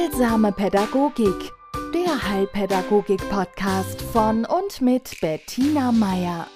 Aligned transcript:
Heilsame 0.00 0.50
Pädagogik, 0.52 1.52
der 1.92 2.30
Heilpädagogik-Podcast 2.30 4.00
von 4.00 4.46
und 4.46 4.80
mit 4.80 5.20
Bettina 5.20 5.92
Meier. 5.92 6.46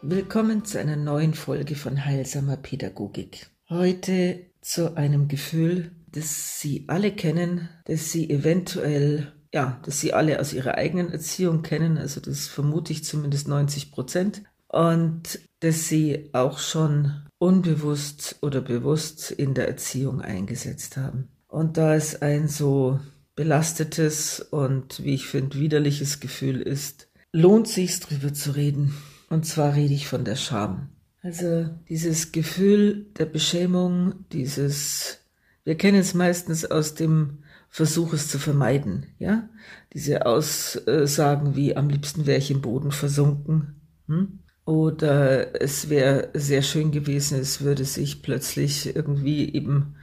Willkommen 0.00 0.64
zu 0.64 0.80
einer 0.80 0.96
neuen 0.96 1.34
Folge 1.34 1.74
von 1.74 2.06
Heilsamer 2.06 2.56
Pädagogik. 2.56 3.50
Heute 3.68 4.46
zu 4.62 4.96
einem 4.96 5.28
Gefühl, 5.28 5.90
das 6.10 6.60
Sie 6.60 6.86
alle 6.88 7.12
kennen, 7.12 7.68
das 7.84 8.10
Sie 8.10 8.30
eventuell, 8.30 9.32
ja, 9.52 9.80
das 9.84 10.00
Sie 10.00 10.14
alle 10.14 10.40
aus 10.40 10.54
Ihrer 10.54 10.76
eigenen 10.76 11.12
Erziehung 11.12 11.60
kennen, 11.62 11.98
also 11.98 12.22
das 12.22 12.46
vermute 12.46 12.94
ich 12.94 13.04
zumindest 13.04 13.48
90 13.48 13.92
Prozent, 13.92 14.42
und 14.68 15.40
das 15.58 15.88
Sie 15.88 16.30
auch 16.32 16.58
schon 16.58 17.28
unbewusst 17.38 18.38
oder 18.40 18.62
bewusst 18.62 19.30
in 19.30 19.52
der 19.52 19.68
Erziehung 19.68 20.22
eingesetzt 20.22 20.96
haben. 20.96 21.28
Und 21.50 21.76
da 21.76 21.94
es 21.96 22.22
ein 22.22 22.46
so 22.46 23.00
belastetes 23.34 24.40
und, 24.40 25.02
wie 25.02 25.14
ich 25.14 25.26
finde, 25.26 25.58
widerliches 25.58 26.20
Gefühl 26.20 26.60
ist, 26.60 27.08
lohnt 27.32 27.66
sich 27.66 27.98
drüber 27.98 28.32
zu 28.32 28.52
reden. 28.52 28.94
Und 29.28 29.46
zwar 29.46 29.74
rede 29.74 29.94
ich 29.94 30.06
von 30.06 30.24
der 30.24 30.36
Scham. 30.36 30.90
Also 31.22 31.68
dieses 31.88 32.32
Gefühl 32.32 33.06
der 33.18 33.26
Beschämung, 33.26 34.24
dieses, 34.32 35.18
wir 35.64 35.76
kennen 35.76 35.98
es 35.98 36.14
meistens 36.14 36.64
aus 36.64 36.94
dem 36.94 37.42
Versuch, 37.68 38.12
es 38.14 38.28
zu 38.28 38.38
vermeiden, 38.38 39.06
ja? 39.18 39.48
Diese 39.92 40.26
Aussagen 40.26 41.56
wie, 41.56 41.76
am 41.76 41.88
liebsten 41.88 42.26
wäre 42.26 42.38
ich 42.38 42.50
im 42.50 42.60
Boden 42.62 42.90
versunken. 42.90 43.80
Hm? 44.06 44.40
Oder 44.64 45.60
es 45.60 45.88
wäre 45.88 46.30
sehr 46.34 46.62
schön 46.62 46.90
gewesen, 46.90 47.38
es 47.38 47.60
würde 47.60 47.84
sich 47.84 48.22
plötzlich 48.22 48.94
irgendwie 48.94 49.52
eben 49.52 49.96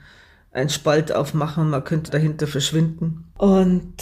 ein 0.50 0.68
Spalt 0.68 1.12
aufmachen, 1.12 1.70
man 1.70 1.84
könnte 1.84 2.10
dahinter 2.10 2.46
verschwinden. 2.46 3.32
Und 3.36 3.94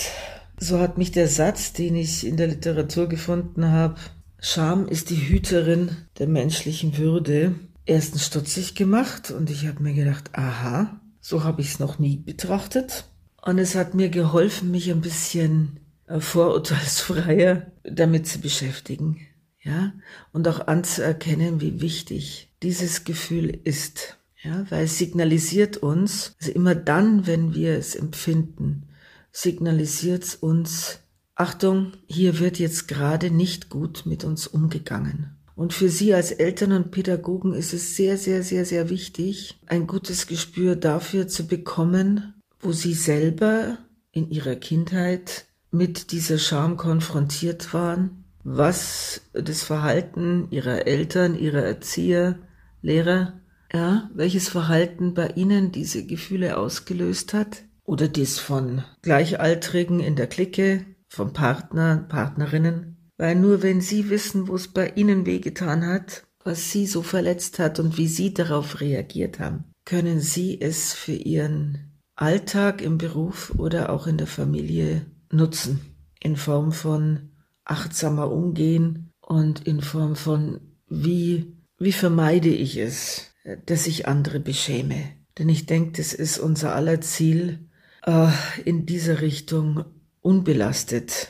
so 0.58 0.78
hat 0.78 0.98
mich 0.98 1.12
der 1.12 1.28
Satz, 1.28 1.72
den 1.72 1.96
ich 1.96 2.26
in 2.26 2.36
der 2.36 2.48
Literatur 2.48 3.08
gefunden 3.08 3.70
habe, 3.70 3.96
Scham 4.38 4.86
ist 4.86 5.10
die 5.10 5.28
Hüterin 5.28 5.96
der 6.18 6.28
menschlichen 6.28 6.98
Würde, 6.98 7.54
erstens 7.84 8.26
stutzig 8.26 8.74
gemacht 8.74 9.30
und 9.30 9.50
ich 9.50 9.66
habe 9.66 9.82
mir 9.82 9.94
gedacht, 9.94 10.30
aha, 10.34 11.00
so 11.20 11.42
habe 11.42 11.62
ich 11.62 11.68
es 11.68 11.78
noch 11.80 11.98
nie 11.98 12.16
betrachtet. 12.16 13.04
Und 13.42 13.58
es 13.58 13.74
hat 13.74 13.94
mir 13.94 14.08
geholfen, 14.08 14.70
mich 14.70 14.90
ein 14.90 15.00
bisschen 15.00 15.80
äh, 16.06 16.20
vorurteilsfreier 16.20 17.72
damit 17.82 18.26
zu 18.26 18.40
beschäftigen 18.40 19.20
ja, 19.66 19.92
und 20.32 20.46
auch 20.46 20.68
anzuerkennen, 20.68 21.60
wie 21.60 21.80
wichtig 21.80 22.52
dieses 22.62 23.02
Gefühl 23.02 23.58
ist, 23.64 24.16
ja, 24.46 24.64
weil 24.70 24.84
es 24.84 24.98
signalisiert 24.98 25.76
uns, 25.76 26.34
also 26.40 26.52
immer 26.52 26.74
dann, 26.74 27.26
wenn 27.26 27.54
wir 27.54 27.76
es 27.76 27.94
empfinden, 27.94 28.88
signalisiert 29.32 30.24
es 30.24 30.34
uns, 30.34 31.00
Achtung, 31.34 31.92
hier 32.06 32.38
wird 32.38 32.58
jetzt 32.58 32.88
gerade 32.88 33.30
nicht 33.30 33.68
gut 33.68 34.04
mit 34.06 34.24
uns 34.24 34.46
umgegangen. 34.46 35.36
Und 35.54 35.72
für 35.72 35.88
Sie 35.88 36.14
als 36.14 36.32
Eltern 36.32 36.72
und 36.72 36.90
Pädagogen 36.90 37.54
ist 37.54 37.72
es 37.72 37.96
sehr, 37.96 38.16
sehr, 38.18 38.42
sehr, 38.42 38.64
sehr 38.64 38.88
wichtig, 38.88 39.58
ein 39.66 39.86
gutes 39.86 40.26
Gespür 40.26 40.76
dafür 40.76 41.28
zu 41.28 41.46
bekommen, 41.46 42.34
wo 42.60 42.72
Sie 42.72 42.94
selber 42.94 43.78
in 44.12 44.30
Ihrer 44.30 44.56
Kindheit 44.56 45.46
mit 45.70 46.12
dieser 46.12 46.38
Scham 46.38 46.76
konfrontiert 46.76 47.74
waren 47.74 48.24
was 48.48 49.22
das 49.32 49.64
Verhalten 49.64 50.46
ihrer 50.52 50.86
Eltern, 50.86 51.36
ihrer 51.36 51.64
Erzieher, 51.64 52.38
Lehrer, 52.80 53.32
ja, 53.72 54.10
welches 54.14 54.48
Verhalten 54.48 55.14
bei 55.14 55.28
ihnen 55.28 55.72
diese 55.72 56.06
Gefühle 56.06 56.56
ausgelöst 56.56 57.34
hat? 57.34 57.64
Oder 57.84 58.08
das 58.08 58.38
von 58.38 58.82
Gleichaltrigen 59.02 60.00
in 60.00 60.16
der 60.16 60.26
Clique, 60.26 60.84
vom 61.08 61.32
Partner, 61.32 62.04
Partnerinnen, 62.08 63.10
weil 63.16 63.36
nur 63.36 63.62
wenn 63.62 63.80
sie 63.80 64.10
wissen, 64.10 64.48
wo 64.48 64.56
es 64.56 64.68
bei 64.68 64.90
ihnen 64.90 65.24
wehgetan 65.24 65.86
hat, 65.86 66.24
was 66.44 66.70
sie 66.70 66.86
so 66.86 67.02
verletzt 67.02 67.58
hat 67.58 67.78
und 67.80 67.96
wie 67.96 68.08
sie 68.08 68.34
darauf 68.34 68.80
reagiert 68.80 69.40
haben, 69.40 69.64
können 69.84 70.20
sie 70.20 70.60
es 70.60 70.92
für 70.92 71.12
ihren 71.12 72.00
Alltag 72.14 72.82
im 72.82 72.98
Beruf 72.98 73.52
oder 73.56 73.90
auch 73.90 74.06
in 74.06 74.18
der 74.18 74.26
Familie 74.26 75.06
nutzen. 75.30 75.80
In 76.20 76.36
Form 76.36 76.72
von 76.72 77.30
achtsamer 77.64 78.30
umgehen 78.30 79.12
und 79.20 79.66
in 79.66 79.80
Form 79.80 80.16
von 80.16 80.60
wie, 80.88 81.56
wie 81.78 81.92
vermeide 81.92 82.48
ich 82.48 82.76
es, 82.76 83.32
dass 83.66 83.86
ich 83.86 84.08
andere 84.08 84.40
beschäme. 84.40 85.10
Denn 85.38 85.48
ich 85.48 85.66
denke, 85.66 85.92
das 85.98 86.12
ist 86.12 86.38
unser 86.38 86.74
aller 86.74 87.00
Ziel, 87.00 87.60
äh, 88.04 88.28
in 88.64 88.86
dieser 88.86 89.20
Richtung 89.20 89.84
unbelastet 90.22 91.28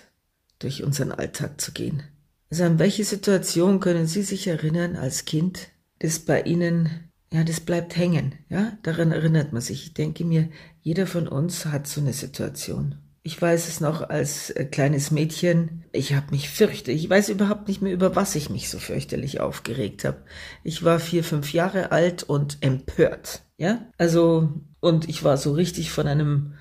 durch 0.59 0.83
unseren 0.83 1.13
Alltag 1.13 1.61
zu 1.61 1.73
gehen. 1.73 2.03
Also 2.51 2.65
an 2.65 2.79
welche 2.79 3.05
Situation 3.05 3.81
können 3.81 4.07
Sie 4.07 4.23
sich 4.23 4.47
erinnern 4.47 4.97
als 4.97 5.25
Kind, 5.25 5.69
das 5.99 6.21
bei 6.21 6.43
Ihnen, 6.43 7.11
ja, 7.33 7.43
das 7.43 7.61
bleibt 7.61 7.97
hängen, 7.97 8.37
ja, 8.49 8.79
daran 8.83 9.13
erinnert 9.13 9.53
man 9.53 9.61
sich. 9.61 9.87
Ich 9.87 9.95
denke 9.95 10.25
mir, 10.25 10.49
jeder 10.81 11.07
von 11.07 11.27
uns 11.27 11.67
hat 11.67 11.87
so 11.87 12.01
eine 12.01 12.13
Situation. 12.13 12.97
Ich 13.27 13.43
weiß 13.43 13.67
es 13.67 13.81
noch 13.81 14.09
als 14.09 14.51
äh, 14.51 14.65
kleines 14.67 15.11
Mädchen. 15.11 15.83
Ich 15.91 16.15
habe 16.15 16.31
mich 16.31 16.49
fürchte. 16.49 16.93
Ich 16.93 17.11
weiß 17.11 17.29
überhaupt 17.29 17.67
nicht 17.67 17.83
mehr, 17.83 17.93
über 17.93 18.15
was 18.15 18.37
ich 18.37 18.51
mich 18.51 18.71
so 18.71 18.79
fürchterlich 18.79 19.41
aufgeregt 19.41 20.05
habe. 20.05 20.19
Ich 20.63 20.85
war 20.85 21.01
vier, 21.01 21.25
fünf 21.25 21.53
Jahre 21.53 21.91
alt 21.91 22.23
und 22.23 22.59
empört. 22.61 23.43
Ja, 23.57 23.85
also, 23.99 24.51
und 24.79 25.09
ich 25.09 25.25
war 25.25 25.39
so 25.39 25.55
richtig 25.55 25.91
von 25.91 26.07
einem 26.07 26.53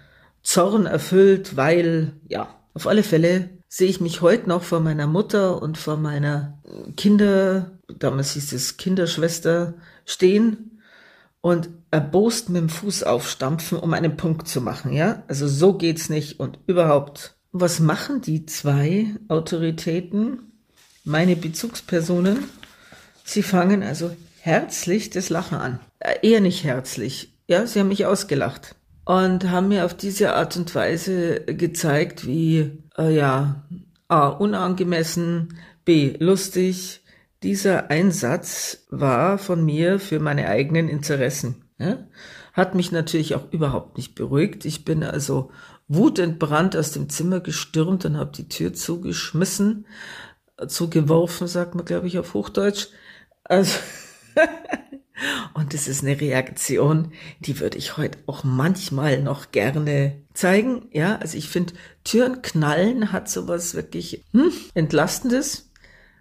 Zorn 0.42 0.88
erfüllt, 0.88 1.56
weil, 1.56 2.14
ja, 2.28 2.48
auf 2.74 2.88
alle 2.88 3.04
Fälle 3.04 3.52
sehe 3.68 3.90
ich 3.90 4.02
mich 4.02 4.22
heute 4.22 4.50
noch 4.50 4.64
vor 4.64 4.80
meiner 4.80 5.06
Mutter 5.06 5.62
und 5.62 5.78
vor 5.78 5.98
meiner 5.98 6.64
Kinder, 6.98 7.78
damals 8.00 8.32
hieß 8.32 8.54
es 8.54 8.78
Kinderschwester, 8.78 9.76
stehen 10.04 10.75
und 11.46 11.70
erbost 11.92 12.50
mit 12.50 12.60
dem 12.60 12.70
Fuß 12.70 13.04
aufstampfen, 13.04 13.78
um 13.78 13.94
einen 13.94 14.18
Punkt 14.18 14.48
zu 14.48 14.62
machen, 14.62 14.92
ja? 14.92 15.22
Also 15.28 15.48
so 15.48 15.74
geht's 15.74 16.10
nicht 16.10 16.40
und 16.40 16.58
überhaupt. 16.66 17.36
Was 17.52 17.80
machen 17.80 18.22
die 18.22 18.48
zwei 18.48 19.14
Autoritäten, 19.28 20.54
meine 21.04 21.36
Bezugspersonen? 21.36 22.46
Sie 23.24 23.44
fangen 23.44 23.84
also 23.84 24.10
herzlich 24.42 25.12
das 25.12 25.30
Lachen 25.30 25.60
an. 25.60 25.80
Äh, 26.00 26.16
eher 26.28 26.42
nicht 26.42 26.64
herzlich. 26.64 27.38
Ja, 27.48 27.68
sie 27.68 27.80
haben 27.80 27.90
mich 27.90 28.08
ausgelacht 28.08 28.76
und 29.06 29.52
haben 29.52 29.68
mir 29.68 29.86
auf 29.86 29.94
diese 29.94 30.34
Art 30.34 30.58
und 30.58 30.74
Weise 30.74 31.42
gezeigt, 31.42 32.26
wie, 32.26 32.72
äh, 32.98 33.16
ja, 33.16 33.68
A, 34.08 34.30
unangemessen, 34.30 35.60
B, 35.86 36.16
lustig, 36.18 37.04
dieser 37.46 37.92
Einsatz 37.92 38.88
war 38.90 39.38
von 39.38 39.64
mir 39.64 40.00
für 40.00 40.20
meine 40.20 40.48
eigenen 40.48 40.90
Interessen. 40.90 41.64
Ja? 41.78 42.08
Hat 42.54 42.74
mich 42.74 42.92
natürlich 42.92 43.36
auch 43.36 43.52
überhaupt 43.52 43.98
nicht 43.98 44.16
beruhigt. 44.16 44.66
Ich 44.66 44.84
bin 44.84 45.04
also 45.04 45.52
wutentbrannt 45.88 46.76
aus 46.76 46.92
dem 46.92 47.08
Zimmer 47.08 47.42
gestürmt 47.42 48.04
und 48.04 48.18
habe 48.18 48.32
die 48.36 48.50
Tür 48.50 48.74
zugeschmissen, 48.74 49.86
zugeworfen, 50.68 51.46
sagt 51.46 51.76
man, 51.76 51.86
glaube 51.86 52.08
ich, 52.08 52.18
auf 52.18 52.34
Hochdeutsch. 52.34 52.88
Also 53.44 53.78
und 55.54 55.76
das 55.76 55.88
ist 55.88 56.04
eine 56.04 56.20
Reaktion, 56.20 57.12
die 57.42 57.60
würde 57.60 57.78
ich 57.78 57.96
heute 57.96 58.18
auch 58.26 58.44
manchmal 58.44 59.22
noch 59.22 59.52
gerne 59.52 60.24
zeigen. 60.34 60.88
Ja, 60.92 61.18
also 61.18 61.38
ich 61.38 61.50
finde, 61.50 61.76
Türen 62.04 62.42
knallen 62.42 63.12
hat 63.12 63.30
sowas 63.30 63.76
wirklich 63.76 64.26
hm, 64.32 64.52
Entlastendes. 64.74 65.65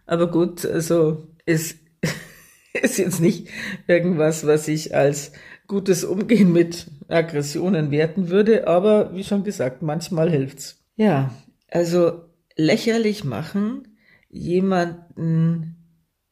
Aber 0.06 0.30
gut, 0.30 0.64
also 0.66 1.28
es 1.46 1.76
ist 2.82 2.98
jetzt 2.98 3.20
nicht 3.20 3.48
irgendwas, 3.86 4.46
was 4.46 4.68
ich 4.68 4.94
als 4.94 5.32
gutes 5.66 6.04
Umgehen 6.04 6.52
mit 6.52 6.86
Aggressionen 7.08 7.90
werten 7.90 8.28
würde, 8.28 8.66
aber 8.66 9.14
wie 9.14 9.24
schon 9.24 9.44
gesagt, 9.44 9.82
manchmal 9.82 10.30
hilft's. 10.30 10.82
Ja, 10.96 11.34
also 11.70 12.22
lächerlich 12.56 13.24
machen, 13.24 13.96
jemanden 14.28 15.76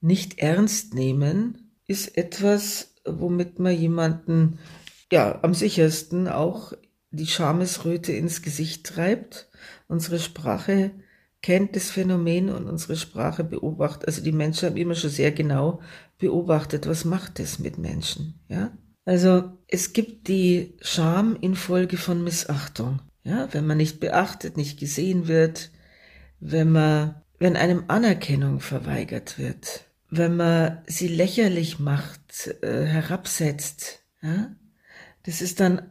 nicht 0.00 0.38
ernst 0.38 0.94
nehmen, 0.94 1.72
ist 1.86 2.16
etwas, 2.16 2.94
womit 3.04 3.58
man 3.58 3.76
jemanden 3.76 4.58
ja 5.10 5.40
am 5.42 5.54
sichersten 5.54 6.28
auch 6.28 6.72
die 7.10 7.26
Schamesröte 7.26 8.12
ins 8.12 8.42
Gesicht 8.42 8.86
treibt. 8.86 9.48
Unsere 9.88 10.18
Sprache 10.18 10.92
kennt 11.42 11.74
das 11.76 11.90
Phänomen 11.90 12.48
und 12.48 12.66
unsere 12.66 12.96
Sprache 12.96 13.44
beobachtet. 13.44 14.06
Also 14.06 14.22
die 14.22 14.32
Menschen 14.32 14.70
haben 14.70 14.76
immer 14.76 14.94
schon 14.94 15.10
sehr 15.10 15.32
genau 15.32 15.80
beobachtet, 16.18 16.86
was 16.86 17.04
macht 17.04 17.40
es 17.40 17.58
mit 17.58 17.78
Menschen, 17.78 18.40
ja? 18.48 18.72
Also 19.04 19.50
es 19.66 19.92
gibt 19.92 20.28
die 20.28 20.76
Scham 20.80 21.36
infolge 21.40 21.96
von 21.96 22.22
Missachtung, 22.22 23.00
ja? 23.24 23.48
Wenn 23.52 23.66
man 23.66 23.76
nicht 23.76 23.98
beachtet, 23.98 24.56
nicht 24.56 24.78
gesehen 24.78 25.26
wird, 25.26 25.70
wenn 26.38 26.70
man, 26.70 27.16
wenn 27.38 27.56
einem 27.56 27.84
Anerkennung 27.88 28.60
verweigert 28.60 29.38
wird, 29.38 29.86
wenn 30.10 30.36
man 30.36 30.82
sie 30.86 31.08
lächerlich 31.08 31.80
macht, 31.80 32.54
äh, 32.62 32.84
herabsetzt, 32.84 34.04
ja? 34.22 34.54
Das 35.24 35.40
ist 35.40 35.58
dann 35.58 35.90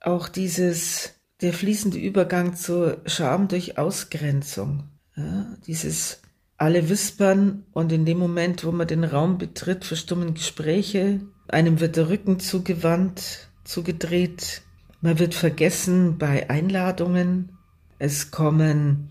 auch 0.00 0.28
dieses, 0.28 1.19
der 1.42 1.52
fließende 1.52 1.98
Übergang 1.98 2.54
zur 2.54 3.00
Scham 3.06 3.48
durch 3.48 3.78
Ausgrenzung. 3.78 4.84
Ja, 5.16 5.56
dieses 5.66 6.22
alle 6.56 6.88
wispern 6.90 7.64
und 7.72 7.90
in 7.90 8.04
dem 8.04 8.18
Moment, 8.18 8.64
wo 8.64 8.72
man 8.72 8.86
den 8.86 9.04
Raum 9.04 9.38
betritt, 9.38 9.84
verstummen 9.84 10.34
Gespräche, 10.34 11.20
einem 11.48 11.80
wird 11.80 11.96
der 11.96 12.10
Rücken 12.10 12.38
zugewandt, 12.38 13.48
zugedreht, 13.64 14.62
man 15.00 15.18
wird 15.18 15.34
vergessen 15.34 16.18
bei 16.18 16.50
Einladungen, 16.50 17.52
es 17.98 18.30
kommen 18.30 19.08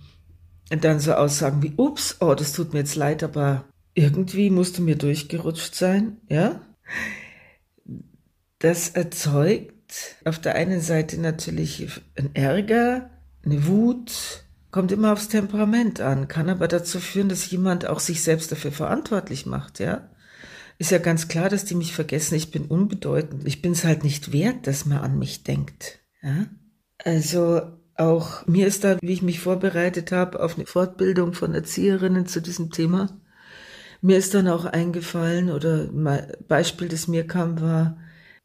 dann 0.69 0.99
so 0.99 1.13
Aussagen 1.13 1.63
wie, 1.63 1.73
ups, 1.75 2.17
oh, 2.19 2.35
das 2.35 2.53
tut 2.53 2.73
mir 2.73 2.79
jetzt 2.79 2.95
leid, 2.95 3.23
aber 3.23 3.65
irgendwie 3.95 4.51
musst 4.51 4.77
du 4.77 4.83
mir 4.83 4.95
durchgerutscht 4.95 5.73
sein, 5.73 6.17
ja? 6.29 6.61
Das 8.59 8.89
erzeugt 8.89 9.73
auf 10.25 10.39
der 10.39 10.55
einen 10.55 10.81
Seite 10.81 11.19
natürlich 11.19 12.01
ein 12.15 12.35
Ärger, 12.35 13.09
eine 13.43 13.67
Wut, 13.67 14.43
kommt 14.71 14.91
immer 14.91 15.13
aufs 15.13 15.29
Temperament 15.29 16.01
an, 16.01 16.27
kann 16.27 16.49
aber 16.49 16.67
dazu 16.67 16.99
führen, 16.99 17.29
dass 17.29 17.49
jemand 17.49 17.87
auch 17.87 17.99
sich 17.99 18.21
selbst 18.23 18.51
dafür 18.51 18.71
verantwortlich 18.71 19.45
macht, 19.45 19.79
ja? 19.79 20.09
Ist 20.77 20.91
ja 20.91 20.97
ganz 20.97 21.27
klar, 21.27 21.49
dass 21.49 21.65
die 21.65 21.75
mich 21.75 21.93
vergessen, 21.93 22.35
ich 22.35 22.51
bin 22.51 22.65
unbedeutend. 22.65 23.45
Ich 23.45 23.61
bin 23.61 23.73
es 23.73 23.83
halt 23.83 24.05
nicht 24.05 24.31
wert, 24.31 24.65
dass 24.65 24.85
man 24.85 24.99
an 24.99 25.19
mich 25.19 25.43
denkt. 25.43 25.99
Ja? 26.23 26.45
Also 27.03 27.61
auch 27.95 28.47
mir 28.47 28.65
ist 28.65 28.85
da, 28.85 28.97
wie 29.01 29.11
ich 29.11 29.21
mich 29.21 29.41
vorbereitet 29.41 30.13
habe 30.13 30.41
auf 30.41 30.55
eine 30.55 30.65
Fortbildung 30.65 31.33
von 31.33 31.53
Erzieherinnen 31.53 32.27
zu 32.27 32.41
diesem 32.41 32.71
Thema, 32.71 33.09
mir 34.01 34.17
ist 34.17 34.33
dann 34.33 34.47
auch 34.47 34.63
eingefallen 34.63 35.49
oder 35.51 35.89
ein 35.91 36.33
Beispiel, 36.47 36.87
das 36.87 37.09
mir 37.09 37.27
kam, 37.27 37.59
war 37.59 37.97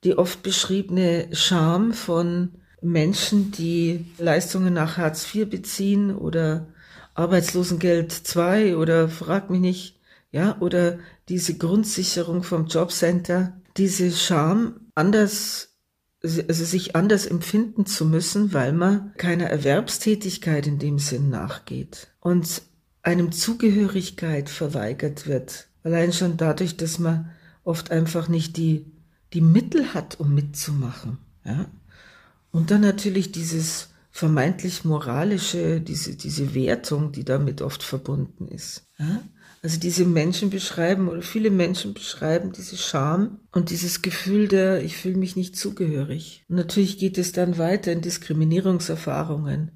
die 0.04 0.16
oft 0.16 0.42
beschriebene 0.42 1.28
Scham 1.32 1.92
von 1.92 2.50
Menschen, 2.80 3.50
die 3.50 4.04
Leistungen 4.18 4.74
nach 4.74 4.98
Hartz 4.98 5.34
IV 5.34 5.48
beziehen 5.48 6.14
oder 6.14 6.68
Arbeitslosengeld 7.14 8.12
2 8.12 8.76
oder 8.76 9.08
frag 9.08 9.50
mich 9.50 9.60
nicht, 9.60 10.00
ja, 10.30 10.56
oder 10.60 10.98
diese 11.28 11.56
Grundsicherung 11.56 12.42
vom 12.42 12.66
Jobcenter, 12.66 13.60
diese 13.76 14.10
Scham 14.10 14.80
anders 14.94 15.70
also 16.24 16.64
sich 16.64 16.96
anders 16.96 17.26
empfinden 17.26 17.84
zu 17.84 18.06
müssen, 18.06 18.54
weil 18.54 18.72
man 18.72 19.12
keiner 19.18 19.46
Erwerbstätigkeit 19.46 20.66
in 20.66 20.78
dem 20.78 20.98
Sinn 20.98 21.28
nachgeht 21.28 22.08
und 22.20 22.62
einem 23.02 23.30
Zugehörigkeit 23.30 24.48
verweigert 24.48 25.26
wird. 25.26 25.68
Allein 25.82 26.14
schon 26.14 26.38
dadurch, 26.38 26.78
dass 26.78 26.98
man 26.98 27.30
oft 27.62 27.90
einfach 27.90 28.28
nicht 28.28 28.56
die, 28.56 28.86
die 29.34 29.40
Mittel 29.40 29.92
hat, 29.94 30.20
um 30.20 30.34
mitzumachen. 30.34 31.18
Ja? 31.44 31.66
Und 32.50 32.70
dann 32.70 32.80
natürlich 32.80 33.32
dieses 33.32 33.90
vermeintlich 34.10 34.84
moralische, 34.84 35.80
diese, 35.80 36.14
diese 36.14 36.54
Wertung, 36.54 37.10
die 37.10 37.24
damit 37.24 37.60
oft 37.60 37.82
verbunden 37.82 38.46
ist. 38.46 38.86
Ja? 38.98 39.22
Also 39.60 39.80
diese 39.80 40.04
Menschen 40.04 40.50
beschreiben 40.50 41.08
oder 41.08 41.22
viele 41.22 41.50
Menschen 41.50 41.94
beschreiben 41.94 42.52
diese 42.52 42.76
Scham 42.76 43.40
und 43.50 43.70
dieses 43.70 44.02
Gefühl 44.02 44.46
der, 44.46 44.84
ich 44.84 44.96
fühle 44.96 45.16
mich 45.16 45.36
nicht 45.36 45.56
zugehörig. 45.56 46.44
Und 46.48 46.56
natürlich 46.56 46.98
geht 46.98 47.18
es 47.18 47.32
dann 47.32 47.58
weiter 47.58 47.90
in 47.90 48.02
Diskriminierungserfahrungen, 48.02 49.72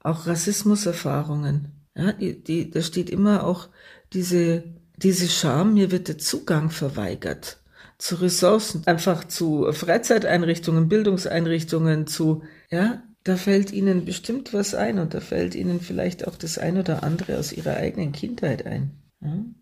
auch 0.00 0.26
Rassismuserfahrungen. 0.26 1.86
Ja, 1.96 2.12
die, 2.12 2.42
die, 2.42 2.70
da 2.70 2.82
steht 2.82 3.10
immer 3.10 3.44
auch 3.44 3.68
diese, 4.12 4.64
diese 4.96 5.28
Scham, 5.28 5.74
mir 5.74 5.92
wird 5.92 6.08
der 6.08 6.18
Zugang 6.18 6.70
verweigert 6.70 7.57
zu 7.98 8.14
Ressourcen, 8.16 8.82
einfach 8.86 9.24
zu 9.24 9.70
Freizeiteinrichtungen, 9.72 10.88
Bildungseinrichtungen, 10.88 12.06
zu, 12.06 12.42
ja, 12.70 13.02
da 13.24 13.36
fällt 13.36 13.72
ihnen 13.72 14.04
bestimmt 14.04 14.54
was 14.54 14.74
ein 14.74 14.98
und 14.98 15.12
da 15.14 15.20
fällt 15.20 15.54
ihnen 15.54 15.80
vielleicht 15.80 16.26
auch 16.26 16.36
das 16.36 16.56
ein 16.58 16.78
oder 16.78 17.02
andere 17.02 17.38
aus 17.38 17.52
ihrer 17.52 17.76
eigenen 17.76 18.12
Kindheit 18.12 18.64
ein. 18.64 19.02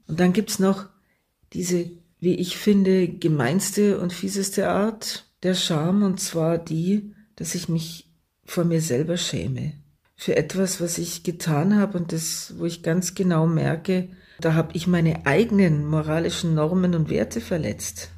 Und 0.06 0.20
dann 0.20 0.32
gibt's 0.32 0.58
noch 0.58 0.86
diese, 1.52 1.90
wie 2.20 2.34
ich 2.34 2.58
finde, 2.58 3.08
gemeinste 3.08 3.98
und 3.98 4.12
fieseste 4.12 4.68
Art 4.68 5.24
der 5.42 5.54
Scham, 5.54 6.02
und 6.02 6.20
zwar 6.20 6.58
die, 6.58 7.14
dass 7.36 7.54
ich 7.54 7.68
mich 7.68 8.12
vor 8.44 8.64
mir 8.64 8.80
selber 8.80 9.16
schäme. 9.16 9.72
Für 10.14 10.36
etwas, 10.36 10.80
was 10.80 10.98
ich 10.98 11.24
getan 11.24 11.76
habe 11.76 11.98
und 11.98 12.12
das, 12.12 12.54
wo 12.58 12.66
ich 12.66 12.82
ganz 12.82 13.14
genau 13.14 13.46
merke, 13.46 14.08
da 14.40 14.54
habe 14.54 14.70
ich 14.74 14.86
meine 14.86 15.26
eigenen 15.26 15.86
moralischen 15.86 16.54
Normen 16.54 16.94
und 16.94 17.10
Werte 17.10 17.40
verletzt. 17.40 18.10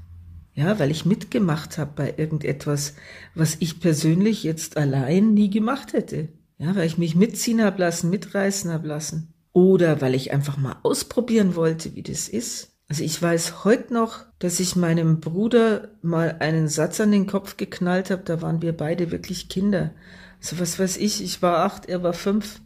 Ja, 0.58 0.80
weil 0.80 0.90
ich 0.90 1.06
mitgemacht 1.06 1.78
habe 1.78 1.92
bei 1.94 2.14
irgendetwas, 2.16 2.94
was 3.36 3.58
ich 3.60 3.78
persönlich 3.78 4.42
jetzt 4.42 4.76
allein 4.76 5.32
nie 5.32 5.50
gemacht 5.50 5.92
hätte. 5.92 6.30
Ja, 6.58 6.74
weil 6.74 6.88
ich 6.88 6.98
mich 6.98 7.14
mitziehen 7.14 7.62
habe 7.62 7.78
lassen, 7.78 8.10
mitreißen 8.10 8.72
habe 8.72 8.88
lassen 8.88 9.32
oder 9.52 10.00
weil 10.00 10.16
ich 10.16 10.32
einfach 10.32 10.56
mal 10.56 10.74
ausprobieren 10.82 11.54
wollte, 11.54 11.94
wie 11.94 12.02
das 12.02 12.28
ist. 12.28 12.72
Also 12.88 13.04
ich 13.04 13.22
weiß 13.22 13.62
heute 13.62 13.94
noch, 13.94 14.24
dass 14.40 14.58
ich 14.58 14.74
meinem 14.74 15.20
Bruder 15.20 15.92
mal 16.02 16.38
einen 16.40 16.66
Satz 16.66 17.00
an 17.00 17.12
den 17.12 17.28
Kopf 17.28 17.56
geknallt 17.56 18.10
habe, 18.10 18.24
da 18.24 18.42
waren 18.42 18.60
wir 18.60 18.76
beide 18.76 19.12
wirklich 19.12 19.48
Kinder. 19.48 19.92
So 20.40 20.58
was 20.58 20.76
weiß 20.76 20.96
ich, 20.96 21.22
ich 21.22 21.40
war 21.40 21.58
acht, 21.58 21.86
er 21.86 22.02
war 22.02 22.14
fünf. 22.14 22.60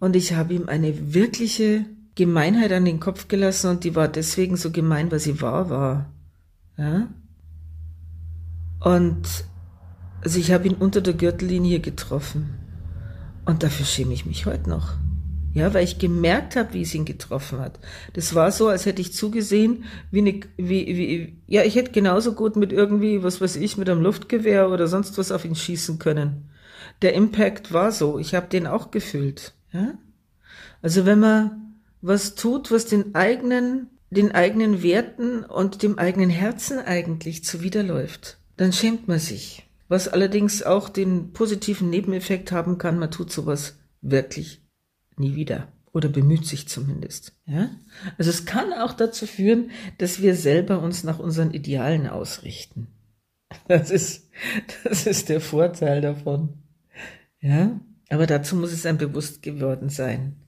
Und 0.00 0.16
ich 0.16 0.34
habe 0.34 0.52
ihm 0.52 0.68
eine 0.68 1.14
wirkliche 1.14 1.86
Gemeinheit 2.16 2.72
an 2.72 2.84
den 2.84 2.98
Kopf 2.98 3.28
gelassen 3.28 3.70
und 3.70 3.84
die 3.84 3.94
war 3.94 4.08
deswegen 4.08 4.56
so 4.56 4.72
gemein, 4.72 5.12
weil 5.12 5.20
sie 5.20 5.40
wahr 5.40 5.70
war. 5.70 6.10
Ja? 6.76 7.08
Und 8.80 9.44
also 10.22 10.38
ich 10.38 10.52
habe 10.52 10.66
ihn 10.66 10.74
unter 10.74 11.00
der 11.00 11.14
Gürtellinie 11.14 11.80
getroffen. 11.80 12.58
Und 13.44 13.62
dafür 13.62 13.84
schäme 13.84 14.14
ich 14.14 14.24
mich 14.24 14.46
heute 14.46 14.70
noch. 14.70 14.94
Ja, 15.52 15.72
weil 15.72 15.84
ich 15.84 15.98
gemerkt 15.98 16.56
habe, 16.56 16.72
wie 16.72 16.82
es 16.82 16.94
ihn 16.94 17.04
getroffen 17.04 17.60
hat. 17.60 17.78
Das 18.14 18.34
war 18.34 18.50
so, 18.50 18.68
als 18.68 18.86
hätte 18.86 19.00
ich 19.00 19.12
zugesehen, 19.12 19.84
wie 20.10 20.18
eine, 20.18 20.40
wie, 20.56 20.86
wie, 20.86 21.36
ja, 21.46 21.62
ich 21.62 21.76
hätte 21.76 21.92
genauso 21.92 22.32
gut 22.32 22.56
mit 22.56 22.72
irgendwie, 22.72 23.22
was 23.22 23.40
weiß 23.40 23.56
ich, 23.56 23.76
mit 23.76 23.88
einem 23.88 24.02
Luftgewehr 24.02 24.70
oder 24.70 24.88
sonst 24.88 25.16
was 25.16 25.30
auf 25.30 25.44
ihn 25.44 25.54
schießen 25.54 26.00
können. 26.00 26.50
Der 27.02 27.14
Impact 27.14 27.72
war 27.72 27.92
so. 27.92 28.18
Ich 28.18 28.34
habe 28.34 28.48
den 28.48 28.66
auch 28.66 28.90
gefühlt. 28.90 29.52
Ja? 29.72 29.94
Also 30.82 31.06
wenn 31.06 31.20
man 31.20 31.74
was 32.02 32.34
tut, 32.34 32.72
was 32.72 32.86
den 32.86 33.14
eigenen, 33.14 33.88
den 34.14 34.32
eigenen 34.32 34.82
Werten 34.82 35.44
und 35.44 35.82
dem 35.82 35.98
eigenen 35.98 36.30
Herzen 36.30 36.78
eigentlich 36.78 37.44
zuwiderläuft, 37.44 38.38
dann 38.56 38.72
schämt 38.72 39.08
man 39.08 39.18
sich. 39.18 39.68
Was 39.88 40.08
allerdings 40.08 40.62
auch 40.62 40.88
den 40.88 41.32
positiven 41.32 41.90
Nebeneffekt 41.90 42.52
haben 42.52 42.78
kann, 42.78 42.98
man 42.98 43.10
tut 43.10 43.30
sowas 43.30 43.78
wirklich 44.00 44.62
nie 45.16 45.36
wieder 45.36 45.68
oder 45.92 46.08
bemüht 46.08 46.46
sich 46.46 46.68
zumindest. 46.68 47.32
Ja? 47.46 47.70
Also 48.18 48.30
es 48.30 48.44
kann 48.44 48.72
auch 48.72 48.92
dazu 48.92 49.26
führen, 49.26 49.70
dass 49.98 50.20
wir 50.20 50.34
selber 50.34 50.80
uns 50.80 51.04
nach 51.04 51.18
unseren 51.18 51.52
Idealen 51.52 52.06
ausrichten. 52.08 52.88
Das 53.68 53.90
ist, 53.90 54.28
das 54.82 55.06
ist 55.06 55.28
der 55.28 55.40
Vorteil 55.40 56.00
davon. 56.00 56.54
Ja? 57.40 57.78
Aber 58.08 58.26
dazu 58.26 58.56
muss 58.56 58.72
es 58.72 58.84
ein 58.84 58.98
bewusst 58.98 59.42
geworden 59.42 59.90
sein. 59.90 60.43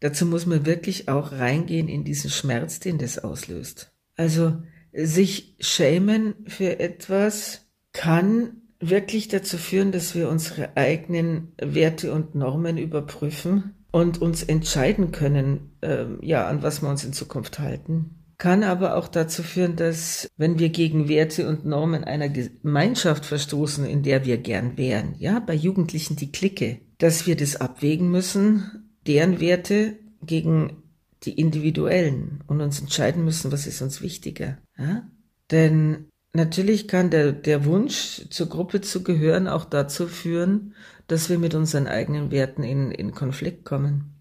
Dazu 0.00 0.26
muss 0.26 0.46
man 0.46 0.66
wirklich 0.66 1.08
auch 1.08 1.32
reingehen 1.32 1.88
in 1.88 2.04
diesen 2.04 2.30
Schmerz, 2.30 2.80
den 2.80 2.98
das 2.98 3.18
auslöst. 3.18 3.92
Also 4.16 4.62
sich 4.92 5.56
schämen 5.60 6.34
für 6.46 6.80
etwas 6.80 7.66
kann 7.92 8.62
wirklich 8.80 9.28
dazu 9.28 9.58
führen, 9.58 9.92
dass 9.92 10.14
wir 10.14 10.28
unsere 10.28 10.76
eigenen 10.76 11.52
Werte 11.60 12.12
und 12.12 12.34
Normen 12.34 12.78
überprüfen 12.78 13.74
und 13.92 14.22
uns 14.22 14.42
entscheiden 14.42 15.12
können, 15.12 15.76
äh, 15.82 16.06
ja, 16.22 16.46
an 16.46 16.62
was 16.62 16.80
wir 16.80 16.88
uns 16.88 17.04
in 17.04 17.12
Zukunft 17.12 17.58
halten. 17.58 18.16
Kann 18.38 18.62
aber 18.62 18.96
auch 18.96 19.08
dazu 19.08 19.42
führen, 19.42 19.76
dass, 19.76 20.30
wenn 20.38 20.58
wir 20.58 20.70
gegen 20.70 21.10
Werte 21.10 21.46
und 21.46 21.66
Normen 21.66 22.04
einer 22.04 22.30
Gemeinschaft 22.30 23.26
verstoßen, 23.26 23.84
in 23.84 24.02
der 24.02 24.24
wir 24.24 24.38
gern 24.38 24.78
wären, 24.78 25.14
ja, 25.18 25.40
bei 25.40 25.52
Jugendlichen 25.54 26.16
die 26.16 26.32
Clique, 26.32 26.78
dass 26.96 27.26
wir 27.26 27.36
das 27.36 27.56
abwägen 27.56 28.10
müssen, 28.10 28.89
deren 29.06 29.40
Werte 29.40 29.96
gegen 30.22 30.82
die 31.22 31.38
individuellen 31.38 32.42
und 32.46 32.60
uns 32.60 32.80
entscheiden 32.80 33.24
müssen, 33.24 33.52
was 33.52 33.66
ist 33.66 33.82
uns 33.82 34.00
wichtiger. 34.00 34.58
Ja? 34.78 35.08
Denn 35.50 36.06
natürlich 36.32 36.88
kann 36.88 37.10
der, 37.10 37.32
der 37.32 37.64
Wunsch, 37.64 38.22
zur 38.30 38.48
Gruppe 38.48 38.80
zu 38.80 39.02
gehören, 39.02 39.48
auch 39.48 39.64
dazu 39.64 40.06
führen, 40.06 40.74
dass 41.08 41.28
wir 41.28 41.38
mit 41.38 41.54
unseren 41.54 41.86
eigenen 41.86 42.30
Werten 42.30 42.62
in, 42.62 42.90
in 42.90 43.12
Konflikt 43.12 43.64
kommen. 43.64 44.14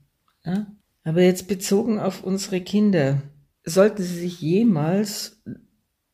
Ja? 0.43 0.67
Aber 1.03 1.21
jetzt 1.21 1.47
bezogen 1.47 1.99
auf 1.99 2.23
unsere 2.23 2.61
Kinder, 2.61 3.21
sollten 3.63 4.03
sie 4.03 4.19
sich 4.19 4.41
jemals 4.41 5.41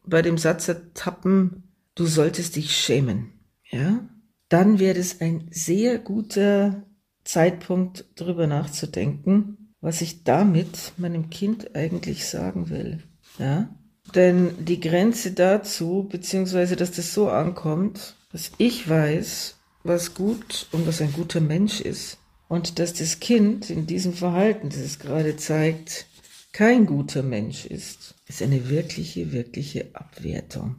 bei 0.05 0.21
dem 0.21 0.37
Satz 0.37 0.67
ertappen, 0.67 1.63
du 1.95 2.05
solltest 2.05 2.55
dich 2.55 2.75
schämen, 2.75 3.31
ja, 3.69 4.07
dann 4.49 4.79
wäre 4.79 4.99
es 4.99 5.21
ein 5.21 5.47
sehr 5.49 5.97
guter 5.97 6.85
Zeitpunkt, 7.25 8.05
darüber 8.15 8.47
nachzudenken, 8.47 9.73
was 9.81 10.01
ich 10.01 10.23
damit 10.23 10.93
meinem 10.97 11.29
Kind 11.29 11.75
eigentlich 11.75 12.25
sagen 12.25 12.69
will. 12.69 13.03
Ja, 13.37 13.69
Denn 14.13 14.53
die 14.63 14.79
Grenze 14.79 15.31
dazu, 15.31 16.07
beziehungsweise 16.09 16.75
dass 16.75 16.91
das 16.91 17.13
so 17.13 17.29
ankommt, 17.29 18.15
dass 18.31 18.51
ich 18.57 18.87
weiß, 18.87 19.55
was 19.83 20.13
gut 20.13 20.67
und 20.71 20.87
was 20.87 21.01
ein 21.01 21.11
guter 21.11 21.41
Mensch 21.41 21.81
ist, 21.81 22.17
und 22.47 22.77
dass 22.77 22.93
das 22.93 23.19
Kind 23.19 23.69
in 23.71 23.87
diesem 23.87 24.13
Verhalten, 24.13 24.69
das 24.69 24.79
es 24.79 24.99
gerade 24.99 25.35
zeigt, 25.35 26.05
kein 26.51 26.85
guter 26.85 27.23
Mensch 27.23 27.65
ist, 27.65 28.15
ist 28.27 28.41
eine 28.41 28.69
wirkliche, 28.69 29.31
wirkliche 29.31 29.89
Abwertung. 29.93 30.75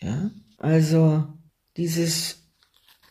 Ja? 0.00 0.30
Also 0.58 1.26
dieses 1.76 2.40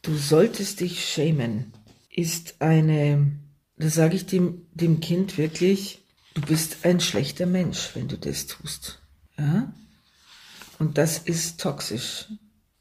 Du 0.02 0.16
solltest 0.16 0.80
dich 0.80 1.06
schämen 1.06 1.74
ist 2.10 2.62
eine, 2.62 3.40
da 3.78 3.90
sage 3.90 4.16
ich 4.16 4.26
dem, 4.26 4.68
dem 4.74 5.00
Kind 5.00 5.38
wirklich, 5.38 6.04
du 6.34 6.42
bist 6.42 6.86
ein 6.86 7.00
schlechter 7.00 7.46
Mensch, 7.46 7.92
wenn 7.96 8.08
du 8.08 8.18
das 8.18 8.48
tust. 8.48 9.02
Ja? 9.38 9.74
Und 10.80 10.98
das 10.98 11.20
ist 11.20 11.60
toxisch. 11.60 12.28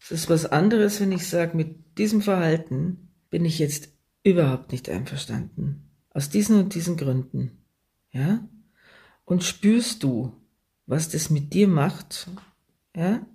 Es 0.01 0.11
ist 0.11 0.31
was 0.31 0.47
anderes, 0.47 1.01
wenn 1.01 1.13
ich 1.13 1.27
sage, 1.27 1.57
mit 1.57 1.99
diesem 1.99 2.23
Verhalten 2.23 3.11
bin 3.31 3.45
ich 3.45 3.59
jetzt 3.59 3.91
überhaupt 4.23 4.73
nicht 4.73 4.89
einverstanden. 4.89 5.91
Aus 6.11 6.31
diesen 6.31 6.59
und 6.59 6.75
diesen 6.75 6.97
Gründen. 6.97 7.59
Ja? 8.13 8.49
Und 9.25 9.45
spürst 9.45 10.03
du, 10.03 10.33
was 10.87 11.11
das 11.11 11.29
mit 11.29 11.53
dir 11.53 11.69
macht, 11.69 12.29
ja? 12.97 13.27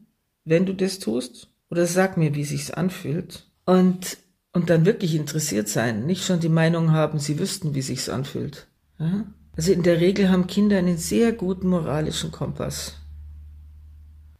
Wenn 0.44 0.66
du 0.66 0.74
das 0.74 1.00
tust? 1.00 1.50
Oder 1.70 1.86
sag 1.86 2.18
mir, 2.18 2.36
wie 2.36 2.44
sich's 2.44 2.72
anfühlt. 2.72 3.50
Und, 3.66 4.18
und 4.54 4.70
dann 4.70 4.86
wirklich 4.86 5.16
interessiert 5.16 5.68
sein. 5.68 6.06
Nicht 6.06 6.26
schon 6.26 6.40
die 6.40 6.50
Meinung 6.50 6.92
haben, 6.92 7.20
sie 7.20 7.40
wüssten, 7.40 7.76
wie 7.76 7.82
sich's 7.82 8.08
anfühlt. 8.08 8.68
Ja? 9.00 9.26
Also 9.56 9.72
in 9.72 9.84
der 9.84 10.00
Regel 10.00 10.30
haben 10.30 10.48
Kinder 10.48 10.78
einen 10.78 10.98
sehr 10.98 11.34
guten 11.34 11.68
moralischen 11.68 12.32
Kompass. 12.32 12.96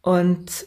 Und 0.00 0.66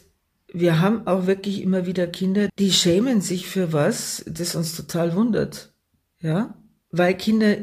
wir 0.52 0.80
haben 0.80 1.06
auch 1.06 1.26
wirklich 1.26 1.62
immer 1.62 1.86
wieder 1.86 2.06
Kinder, 2.06 2.48
die 2.58 2.72
schämen 2.72 3.20
sich 3.20 3.46
für 3.46 3.72
was, 3.72 4.24
das 4.26 4.54
uns 4.54 4.74
total 4.76 5.14
wundert. 5.14 5.72
Ja, 6.20 6.54
weil 6.90 7.14
Kinder 7.14 7.58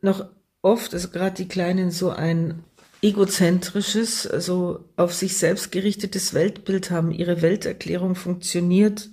noch 0.00 0.26
oft, 0.62 0.94
also 0.94 1.08
gerade 1.08 1.34
die 1.34 1.48
Kleinen, 1.48 1.90
so 1.90 2.10
ein 2.10 2.62
egozentrisches, 3.02 4.26
also 4.26 4.84
auf 4.96 5.14
sich 5.14 5.38
selbst 5.38 5.72
gerichtetes 5.72 6.34
Weltbild 6.34 6.90
haben. 6.90 7.10
Ihre 7.10 7.42
Welterklärung 7.42 8.14
funktioniert 8.14 9.08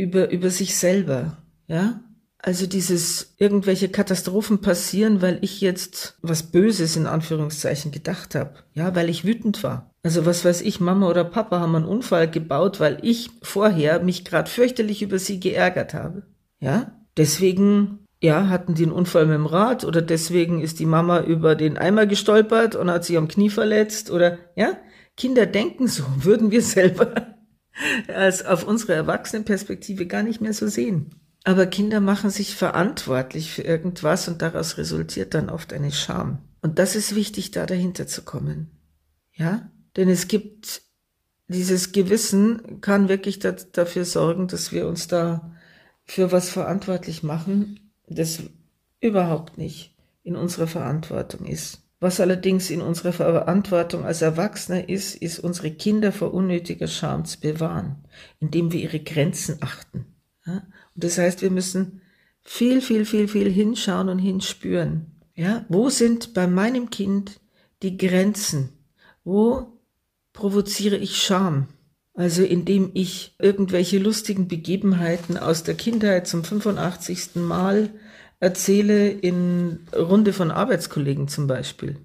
über, 0.00 0.30
über 0.30 0.50
sich 0.50 0.76
selber. 0.76 1.38
Ja, 1.66 2.00
also 2.42 2.66
dieses 2.66 3.34
irgendwelche 3.36 3.90
Katastrophen 3.90 4.60
passieren, 4.60 5.20
weil 5.20 5.38
ich 5.42 5.60
jetzt 5.60 6.18
was 6.22 6.44
Böses 6.44 6.96
in 6.96 7.06
Anführungszeichen 7.06 7.92
gedacht 7.92 8.34
habe. 8.34 8.54
Ja, 8.72 8.94
weil 8.94 9.10
ich 9.10 9.24
wütend 9.24 9.62
war. 9.62 9.90
Also 10.02 10.24
was 10.24 10.44
weiß 10.44 10.62
ich, 10.62 10.80
Mama 10.80 11.08
oder 11.08 11.24
Papa 11.24 11.60
haben 11.60 11.76
einen 11.76 11.84
Unfall 11.84 12.30
gebaut, 12.30 12.80
weil 12.80 12.98
ich 13.02 13.30
vorher 13.42 14.00
mich 14.02 14.24
gerade 14.24 14.50
fürchterlich 14.50 15.02
über 15.02 15.18
sie 15.18 15.38
geärgert 15.38 15.92
habe. 15.92 16.22
Ja, 16.60 16.92
deswegen 17.16 18.06
ja, 18.22 18.48
hatten 18.48 18.74
die 18.74 18.84
einen 18.84 18.92
Unfall 18.92 19.26
mit 19.26 19.34
dem 19.34 19.46
Rad 19.46 19.84
oder 19.84 20.02
deswegen 20.02 20.60
ist 20.60 20.78
die 20.78 20.86
Mama 20.86 21.20
über 21.20 21.54
den 21.54 21.76
Eimer 21.78 22.06
gestolpert 22.06 22.74
und 22.74 22.90
hat 22.90 23.04
sich 23.04 23.16
am 23.16 23.28
Knie 23.28 23.50
verletzt 23.50 24.10
oder 24.10 24.38
ja, 24.56 24.76
Kinder 25.16 25.46
denken 25.46 25.88
so, 25.88 26.04
würden 26.16 26.50
wir 26.50 26.62
selber 26.62 27.14
als 28.08 28.44
auf 28.44 28.64
unsere 28.64 28.94
Erwachsenenperspektive 28.94 30.06
gar 30.06 30.22
nicht 30.22 30.40
mehr 30.40 30.52
so 30.52 30.68
sehen. 30.68 31.14
Aber 31.44 31.66
Kinder 31.66 32.00
machen 32.00 32.30
sich 32.30 32.54
verantwortlich 32.54 33.52
für 33.52 33.62
irgendwas 33.62 34.28
und 34.28 34.42
daraus 34.42 34.76
resultiert 34.76 35.34
dann 35.34 35.48
oft 35.48 35.72
eine 35.72 35.92
Scham. 35.92 36.38
Und 36.60 36.78
das 36.78 36.94
ist 36.96 37.14
wichtig, 37.14 37.50
da 37.50 37.64
dahinter 37.64 38.06
zu 38.06 38.22
kommen. 38.22 38.70
Ja? 39.32 39.70
Denn 39.96 40.08
es 40.08 40.28
gibt 40.28 40.82
dieses 41.50 41.90
Gewissen 41.90 42.80
kann 42.80 43.08
wirklich 43.08 43.40
dafür 43.40 44.04
sorgen, 44.04 44.46
dass 44.46 44.70
wir 44.70 44.86
uns 44.86 45.08
da 45.08 45.50
für 46.04 46.30
was 46.30 46.48
verantwortlich 46.48 47.24
machen, 47.24 47.92
das 48.06 48.40
überhaupt 49.00 49.58
nicht 49.58 49.96
in 50.22 50.36
unserer 50.36 50.68
Verantwortung 50.68 51.46
ist. 51.46 51.82
Was 52.00 52.18
allerdings 52.18 52.70
in 52.70 52.80
unserer 52.80 53.12
Verantwortung 53.12 54.04
als 54.04 54.22
Erwachsene 54.22 54.88
ist, 54.88 55.14
ist 55.14 55.38
unsere 55.38 55.70
Kinder 55.70 56.12
vor 56.12 56.32
unnötiger 56.32 56.88
Scham 56.88 57.26
zu 57.26 57.38
bewahren, 57.40 57.96
indem 58.40 58.72
wir 58.72 58.80
ihre 58.80 59.00
Grenzen 59.00 59.58
achten. 59.60 60.06
Ja? 60.46 60.66
Und 60.94 61.04
das 61.04 61.18
heißt, 61.18 61.42
wir 61.42 61.50
müssen 61.50 62.00
viel, 62.42 62.80
viel, 62.80 63.04
viel, 63.04 63.28
viel 63.28 63.50
hinschauen 63.50 64.08
und 64.08 64.18
hinspüren. 64.18 65.20
Ja, 65.34 65.64
wo 65.68 65.90
sind 65.90 66.32
bei 66.32 66.46
meinem 66.46 66.90
Kind 66.90 67.40
die 67.82 67.98
Grenzen? 67.98 68.70
Wo 69.22 69.78
provoziere 70.32 70.96
ich 70.96 71.22
Scham? 71.22 71.68
Also 72.14 72.42
indem 72.42 72.90
ich 72.94 73.36
irgendwelche 73.38 73.98
lustigen 73.98 74.48
Begebenheiten 74.48 75.36
aus 75.36 75.62
der 75.62 75.74
Kindheit 75.74 76.26
zum 76.26 76.44
85. 76.44 77.36
Mal 77.36 77.90
erzähle 78.40 79.10
in 79.10 79.86
Runde 79.94 80.32
von 80.32 80.50
Arbeitskollegen 80.50 81.28
zum 81.28 81.46
Beispiel. 81.46 81.96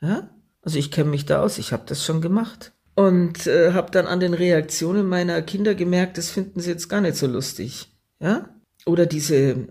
Ja? 0.00 0.30
Also 0.62 0.78
ich 0.78 0.90
kenne 0.90 1.10
mich 1.10 1.26
da 1.26 1.42
aus, 1.42 1.58
ich 1.58 1.72
habe 1.72 1.84
das 1.86 2.04
schon 2.04 2.20
gemacht. 2.20 2.72
Und 2.94 3.46
äh, 3.46 3.72
habe 3.74 3.92
dann 3.92 4.06
an 4.06 4.18
den 4.18 4.34
Reaktionen 4.34 5.06
meiner 5.06 5.40
Kinder 5.42 5.76
gemerkt, 5.76 6.18
das 6.18 6.30
finden 6.30 6.58
sie 6.58 6.70
jetzt 6.70 6.88
gar 6.88 7.00
nicht 7.00 7.14
so 7.14 7.28
lustig. 7.28 7.86
Ja? 8.18 8.48
Oder 8.86 9.06
diese 9.06 9.68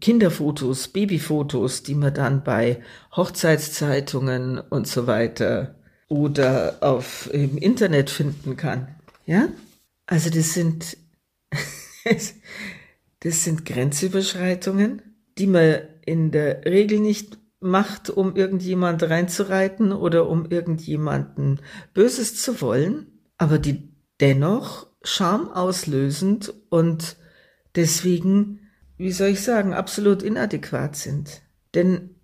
Kinderfotos, 0.00 0.88
Babyfotos, 0.88 1.82
die 1.82 1.94
man 1.94 2.12
dann 2.12 2.44
bei 2.44 2.82
Hochzeitszeitungen 3.16 4.58
und 4.58 4.86
so 4.86 5.06
weiter 5.06 5.76
oder 6.08 6.78
auf 6.80 7.32
im 7.32 7.56
Internet 7.56 8.10
finden 8.10 8.56
kann. 8.56 8.88
Ja? 9.24 9.48
Also 10.06 10.28
das 10.28 10.52
sind 10.52 10.98
das 13.20 13.44
sind 13.44 13.64
Grenzüberschreitungen, 13.64 15.02
die 15.40 15.46
man 15.46 15.80
in 16.04 16.30
der 16.30 16.66
Regel 16.66 17.00
nicht 17.00 17.38
macht, 17.60 18.10
um 18.10 18.36
irgendjemand 18.36 19.02
reinzureiten 19.02 19.92
oder 19.92 20.28
um 20.28 20.44
irgendjemanden 20.50 21.60
Böses 21.94 22.40
zu 22.40 22.60
wollen, 22.60 23.06
aber 23.38 23.58
die 23.58 23.94
dennoch 24.20 24.86
schamauslösend 25.02 26.52
und 26.68 27.16
deswegen, 27.74 28.60
wie 28.98 29.12
soll 29.12 29.28
ich 29.28 29.40
sagen, 29.40 29.72
absolut 29.72 30.22
inadäquat 30.22 30.94
sind. 30.94 31.40
Denn 31.74 32.16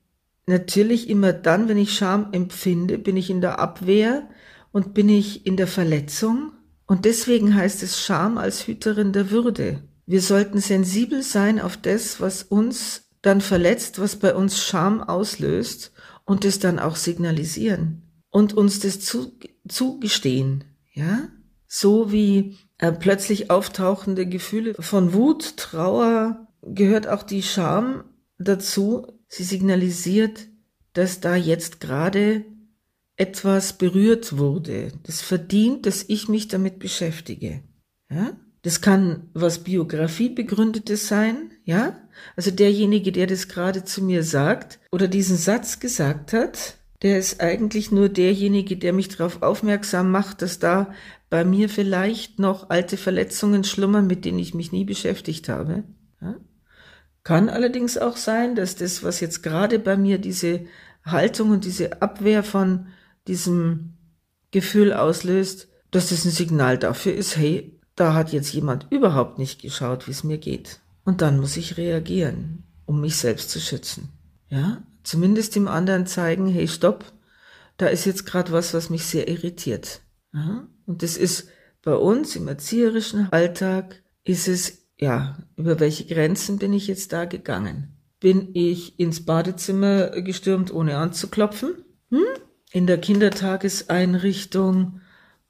natürlich 0.46 1.08
immer 1.08 1.32
dann, 1.32 1.70
wenn 1.70 1.78
ich 1.78 1.94
Scham 1.94 2.28
empfinde, 2.32 2.98
bin 2.98 3.16
ich 3.16 3.30
in 3.30 3.40
der 3.40 3.58
Abwehr 3.58 4.28
und 4.72 4.92
bin 4.92 5.08
ich 5.08 5.46
in 5.46 5.56
der 5.56 5.66
Verletzung. 5.66 6.52
Und 6.86 7.06
deswegen 7.06 7.54
heißt 7.54 7.82
es 7.82 7.98
Scham 7.98 8.36
als 8.36 8.66
Hüterin 8.66 9.12
der 9.12 9.30
Würde. 9.30 9.82
Wir 10.04 10.20
sollten 10.20 10.60
sensibel 10.60 11.22
sein 11.22 11.60
auf 11.60 11.78
das, 11.78 12.20
was 12.20 12.42
uns 12.42 13.05
dann 13.26 13.40
verletzt, 13.40 13.98
was 13.98 14.16
bei 14.16 14.34
uns 14.34 14.62
Scham 14.62 15.02
auslöst 15.02 15.92
und 16.24 16.44
es 16.44 16.58
dann 16.58 16.78
auch 16.78 16.96
signalisieren 16.96 18.02
und 18.30 18.54
uns 18.54 18.80
das 18.80 19.00
zu, 19.00 19.32
zugestehen, 19.68 20.64
ja? 20.92 21.28
So 21.66 22.12
wie 22.12 22.56
äh, 22.78 22.92
plötzlich 22.92 23.50
auftauchende 23.50 24.26
Gefühle 24.26 24.74
von 24.74 25.12
Wut, 25.12 25.56
Trauer, 25.56 26.46
gehört 26.62 27.08
auch 27.08 27.24
die 27.24 27.42
Scham 27.42 28.04
dazu. 28.38 29.06
Sie 29.28 29.42
signalisiert, 29.42 30.46
dass 30.92 31.20
da 31.20 31.34
jetzt 31.34 31.80
gerade 31.80 32.44
etwas 33.16 33.72
berührt 33.72 34.38
wurde. 34.38 34.92
Das 35.02 35.22
verdient, 35.22 35.86
dass 35.86 36.04
ich 36.06 36.28
mich 36.28 36.46
damit 36.48 36.78
beschäftige. 36.78 37.64
Ja? 38.08 38.38
Das 38.66 38.80
kann 38.80 39.28
was 39.32 39.60
Biografie 39.60 40.28
begründetes 40.28 41.06
sein, 41.06 41.52
ja? 41.64 42.00
Also 42.34 42.50
derjenige, 42.50 43.12
der 43.12 43.28
das 43.28 43.46
gerade 43.46 43.84
zu 43.84 44.02
mir 44.02 44.24
sagt 44.24 44.80
oder 44.90 45.06
diesen 45.06 45.36
Satz 45.36 45.78
gesagt 45.78 46.32
hat, 46.32 46.74
der 47.02 47.16
ist 47.16 47.40
eigentlich 47.40 47.92
nur 47.92 48.08
derjenige, 48.08 48.76
der 48.76 48.92
mich 48.92 49.06
darauf 49.06 49.40
aufmerksam 49.42 50.10
macht, 50.10 50.42
dass 50.42 50.58
da 50.58 50.92
bei 51.30 51.44
mir 51.44 51.68
vielleicht 51.68 52.40
noch 52.40 52.68
alte 52.68 52.96
Verletzungen 52.96 53.62
schlummern, 53.62 54.08
mit 54.08 54.24
denen 54.24 54.40
ich 54.40 54.52
mich 54.52 54.72
nie 54.72 54.84
beschäftigt 54.84 55.48
habe. 55.48 55.84
Ja? 56.20 56.34
Kann 57.22 57.48
allerdings 57.48 57.96
auch 57.96 58.16
sein, 58.16 58.56
dass 58.56 58.74
das, 58.74 59.04
was 59.04 59.20
jetzt 59.20 59.44
gerade 59.44 59.78
bei 59.78 59.96
mir 59.96 60.18
diese 60.18 60.62
Haltung 61.04 61.50
und 61.50 61.64
diese 61.64 62.02
Abwehr 62.02 62.42
von 62.42 62.88
diesem 63.28 63.94
Gefühl 64.50 64.92
auslöst, 64.92 65.68
dass 65.92 66.08
das 66.08 66.24
ein 66.24 66.32
Signal 66.32 66.78
dafür 66.78 67.14
ist, 67.14 67.36
hey, 67.36 67.75
da 67.96 68.14
hat 68.14 68.32
jetzt 68.32 68.52
jemand 68.52 68.86
überhaupt 68.90 69.38
nicht 69.38 69.62
geschaut, 69.62 70.06
wie 70.06 70.12
es 70.12 70.22
mir 70.22 70.38
geht. 70.38 70.80
Und 71.04 71.22
dann 71.22 71.40
muss 71.40 71.56
ich 71.56 71.76
reagieren, 71.76 72.64
um 72.84 73.00
mich 73.00 73.16
selbst 73.16 73.50
zu 73.50 73.58
schützen. 73.58 74.10
Ja, 74.48 74.82
zumindest 75.02 75.56
dem 75.56 75.66
anderen 75.66 76.06
zeigen, 76.06 76.46
hey, 76.46 76.68
stopp, 76.68 77.04
da 77.78 77.86
ist 77.86 78.04
jetzt 78.04 78.26
gerade 78.26 78.52
was, 78.52 78.74
was 78.74 78.90
mich 78.90 79.06
sehr 79.06 79.28
irritiert. 79.28 80.02
Ja? 80.32 80.68
Und 80.86 81.02
das 81.02 81.16
ist 81.16 81.48
bei 81.82 81.94
uns 81.94 82.36
im 82.36 82.48
erzieherischen 82.48 83.28
Alltag, 83.32 84.02
ist 84.24 84.48
es, 84.48 84.86
ja, 84.98 85.38
über 85.56 85.80
welche 85.80 86.04
Grenzen 86.04 86.58
bin 86.58 86.72
ich 86.72 86.86
jetzt 86.86 87.12
da 87.12 87.24
gegangen? 87.24 87.96
Bin 88.20 88.50
ich 88.54 88.98
ins 88.98 89.24
Badezimmer 89.24 90.10
gestürmt, 90.22 90.72
ohne 90.72 90.96
anzuklopfen? 90.96 91.84
Hm? 92.10 92.24
In 92.72 92.86
der 92.86 92.98
Kindertageseinrichtung 92.98 95.00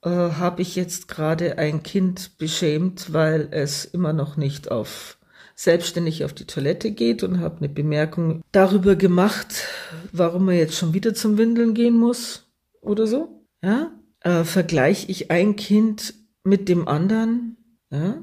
äh, 0.06 0.08
habe 0.08 0.62
ich 0.62 0.76
jetzt 0.76 1.08
gerade 1.08 1.58
ein 1.58 1.82
Kind 1.82 2.38
beschämt, 2.38 3.12
weil 3.12 3.48
es 3.50 3.84
immer 3.84 4.12
noch 4.12 4.36
nicht 4.36 4.70
auf 4.70 5.18
selbstständig 5.56 6.24
auf 6.24 6.32
die 6.32 6.44
Toilette 6.44 6.92
geht 6.92 7.24
und 7.24 7.40
habe 7.40 7.56
eine 7.56 7.68
Bemerkung 7.68 8.42
darüber 8.52 8.94
gemacht, 8.94 9.66
warum 10.12 10.48
er 10.48 10.58
jetzt 10.58 10.76
schon 10.76 10.94
wieder 10.94 11.12
zum 11.14 11.38
Windeln 11.38 11.74
gehen 11.74 11.96
muss 11.96 12.46
oder 12.80 13.08
so. 13.08 13.46
Ja, 13.64 13.90
äh, 14.20 14.44
vergleiche 14.44 15.10
ich 15.10 15.30
ein 15.32 15.56
Kind 15.56 16.14
mit 16.44 16.68
dem 16.68 16.86
anderen, 16.86 17.56
ja, 17.90 18.22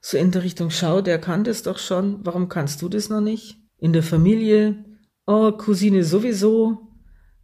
so 0.00 0.18
in 0.18 0.30
der 0.30 0.44
Richtung, 0.44 0.70
schau, 0.70 1.00
der 1.00 1.18
kann 1.18 1.42
das 1.42 1.64
doch 1.64 1.78
schon, 1.78 2.20
warum 2.24 2.48
kannst 2.48 2.80
du 2.82 2.88
das 2.88 3.08
noch 3.08 3.22
nicht? 3.22 3.58
In 3.78 3.92
der 3.92 4.04
Familie, 4.04 4.84
oh, 5.26 5.50
Cousine 5.50 6.04
sowieso, 6.04 6.78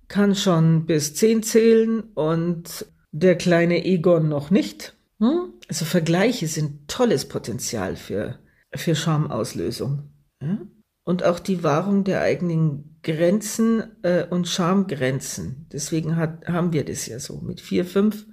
kann 0.06 0.36
schon 0.36 0.86
bis 0.86 1.14
zehn 1.14 1.42
zählen 1.42 2.04
und 2.14 2.86
der 3.14 3.36
kleine 3.36 3.84
Egon 3.84 4.28
noch 4.28 4.50
nicht. 4.50 4.96
Hm? 5.20 5.52
Also 5.68 5.84
Vergleiche 5.84 6.48
sind 6.48 6.88
tolles 6.88 7.26
Potenzial 7.26 7.94
für, 7.94 8.40
für 8.74 8.96
Schamauslösung. 8.96 10.10
Ja? 10.42 10.58
Und 11.04 11.22
auch 11.22 11.38
die 11.38 11.62
Wahrung 11.62 12.02
der 12.02 12.22
eigenen 12.22 12.98
Grenzen 13.02 13.84
äh, 14.02 14.24
und 14.28 14.48
Schamgrenzen. 14.48 15.66
Deswegen 15.72 16.16
hat, 16.16 16.48
haben 16.48 16.72
wir 16.72 16.84
das 16.84 17.06
ja 17.06 17.20
so. 17.20 17.40
Mit 17.40 17.60
vier, 17.60 17.84
fünf 17.84 18.26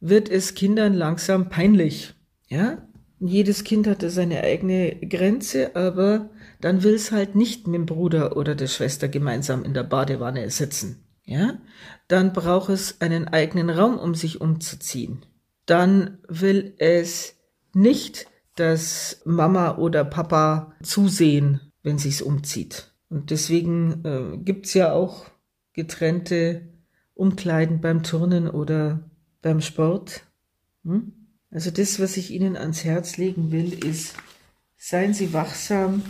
wird 0.00 0.30
es 0.30 0.54
Kindern 0.54 0.94
langsam 0.94 1.50
peinlich. 1.50 2.14
Ja? 2.48 2.88
Jedes 3.20 3.64
Kind 3.64 3.86
hatte 3.86 4.08
seine 4.08 4.40
eigene 4.40 4.96
Grenze, 4.96 5.76
aber 5.76 6.30
dann 6.62 6.82
will 6.82 6.94
es 6.94 7.12
halt 7.12 7.34
nicht 7.34 7.66
mit 7.66 7.74
dem 7.74 7.86
Bruder 7.86 8.36
oder 8.36 8.54
der 8.54 8.66
Schwester 8.66 9.08
gemeinsam 9.08 9.62
in 9.62 9.74
der 9.74 9.82
Badewanne 9.82 10.48
sitzen. 10.48 11.05
Ja? 11.26 11.58
Dann 12.08 12.32
braucht 12.32 12.70
es 12.70 13.00
einen 13.00 13.28
eigenen 13.28 13.68
Raum, 13.68 13.98
um 13.98 14.14
sich 14.14 14.40
umzuziehen. 14.40 15.26
Dann 15.66 16.18
will 16.28 16.74
es 16.78 17.34
nicht, 17.74 18.28
dass 18.54 19.20
Mama 19.24 19.76
oder 19.76 20.04
Papa 20.04 20.72
zusehen, 20.82 21.60
wenn 21.82 21.98
sich's 21.98 22.22
umzieht. 22.22 22.92
Und 23.10 23.30
deswegen 23.30 24.04
äh, 24.04 24.38
gibt's 24.38 24.72
ja 24.74 24.92
auch 24.92 25.26
getrennte 25.72 26.68
Umkleiden 27.14 27.80
beim 27.80 28.02
Turnen 28.02 28.48
oder 28.48 29.10
beim 29.42 29.60
Sport. 29.60 30.22
Hm? 30.84 31.12
Also 31.50 31.70
das, 31.70 32.00
was 32.00 32.16
ich 32.16 32.30
Ihnen 32.30 32.56
ans 32.56 32.84
Herz 32.84 33.16
legen 33.16 33.52
will, 33.52 33.72
ist, 33.84 34.14
seien 34.76 35.14
Sie 35.14 35.32
wachsam, 35.32 36.02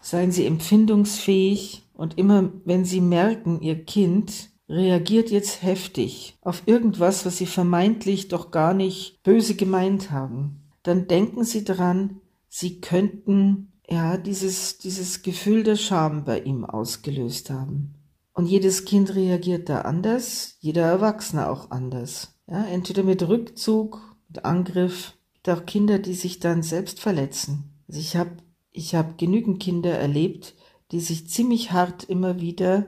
seien 0.00 0.32
Sie 0.32 0.46
empfindungsfähig 0.46 1.83
und 1.94 2.18
immer, 2.18 2.52
wenn 2.64 2.84
Sie 2.84 3.00
merken, 3.00 3.60
Ihr 3.60 3.84
Kind 3.84 4.50
reagiert 4.68 5.30
jetzt 5.30 5.62
heftig 5.62 6.36
auf 6.40 6.62
irgendwas, 6.66 7.24
was 7.24 7.38
Sie 7.38 7.46
vermeintlich 7.46 8.28
doch 8.28 8.50
gar 8.50 8.74
nicht 8.74 9.22
böse 9.22 9.54
gemeint 9.54 10.10
haben, 10.10 10.62
dann 10.82 11.06
denken 11.06 11.44
Sie 11.44 11.64
daran, 11.64 12.20
Sie 12.48 12.80
könnten 12.80 13.72
ja 13.88 14.16
dieses, 14.16 14.78
dieses 14.78 15.22
Gefühl 15.22 15.62
der 15.62 15.76
Scham 15.76 16.24
bei 16.24 16.40
ihm 16.40 16.64
ausgelöst 16.64 17.50
haben. 17.50 17.94
Und 18.32 18.46
jedes 18.46 18.84
Kind 18.84 19.14
reagiert 19.14 19.68
da 19.68 19.82
anders, 19.82 20.56
jeder 20.60 20.82
Erwachsene 20.82 21.48
auch 21.48 21.70
anders. 21.70 22.34
Ja, 22.48 22.64
entweder 22.64 23.02
mit 23.04 23.26
Rückzug 23.26 24.14
Angriff. 24.42 25.16
gibt 25.34 25.50
auch 25.50 25.66
Kinder, 25.66 25.98
die 25.98 26.14
sich 26.14 26.40
dann 26.40 26.62
selbst 26.62 27.00
verletzen. 27.00 27.70
Also 27.88 28.00
ich 28.00 28.16
habe 28.16 28.30
ich 28.72 28.94
hab 28.94 29.18
genügend 29.18 29.60
Kinder 29.60 29.92
erlebt, 29.92 30.54
die 30.92 31.00
sich 31.00 31.28
ziemlich 31.28 31.72
hart 31.72 32.04
immer 32.04 32.40
wieder 32.40 32.86